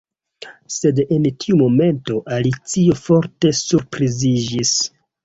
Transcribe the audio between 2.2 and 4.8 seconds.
Alicio forte surpriziĝis.